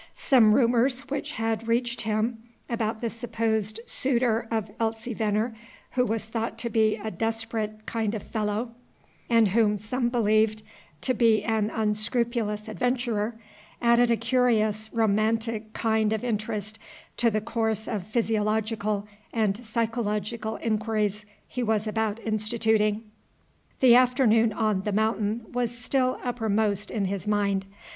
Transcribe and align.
Some 0.15 0.53
rumors 0.55 1.01
which 1.11 1.33
had 1.33 1.67
reached 1.67 2.01
him 2.01 2.39
about 2.67 3.01
the 3.01 3.09
supposed 3.11 3.81
suitor 3.85 4.47
of 4.49 4.71
Elsie 4.79 5.13
Venner, 5.13 5.53
who 5.91 6.03
was 6.07 6.25
thought 6.25 6.57
to 6.57 6.71
be 6.71 6.95
a 6.95 7.11
desperate 7.11 7.85
kind 7.85 8.15
of 8.15 8.23
fellow, 8.23 8.71
and 9.29 9.49
whom 9.49 9.77
some 9.77 10.09
believed 10.09 10.63
to 11.01 11.13
be 11.13 11.43
an 11.43 11.69
unscrupulous 11.69 12.67
adventurer, 12.67 13.35
added 13.79 14.09
a 14.09 14.17
curious, 14.17 14.91
romantic 14.91 15.71
kind 15.73 16.11
of 16.13 16.23
interest 16.23 16.79
to 17.17 17.29
the 17.29 17.39
course 17.39 17.87
of 17.87 18.07
physiological 18.07 19.07
and 19.31 19.63
psychological 19.63 20.55
inquiries 20.63 21.27
he 21.47 21.61
was 21.61 21.85
about 21.85 22.19
instituting. 22.25 23.03
The 23.81 23.93
afternoon 23.93 24.51
on 24.51 24.81
The 24.81 24.93
Mountain 24.93 25.51
was 25.51 25.77
still 25.77 26.19
upper 26.23 26.49
most 26.49 26.89
in 26.89 27.05
his 27.05 27.27
mind. 27.27 27.67